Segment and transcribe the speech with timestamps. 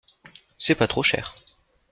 [0.57, 1.35] C’est pas trop cher.